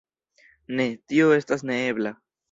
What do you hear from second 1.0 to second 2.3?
tio estas neebla.